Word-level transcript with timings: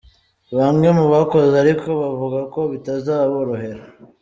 Bamwe 0.57 0.87
mubakozi 0.97 1.53
ariko 1.63 1.87
bavuga 2.01 2.39
ko 2.53 2.61
bitazaborohera. 2.71 3.81